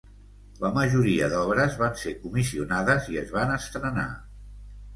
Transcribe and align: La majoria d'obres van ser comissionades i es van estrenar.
La 0.61 0.71
majoria 0.77 1.27
d'obres 1.33 1.75
van 1.83 1.93
ser 2.05 2.15
comissionades 2.25 3.13
i 3.17 3.23
es 3.25 3.31
van 3.39 3.57
estrenar. 3.61 4.11